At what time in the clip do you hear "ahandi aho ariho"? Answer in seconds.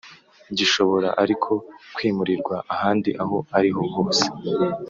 2.73-3.81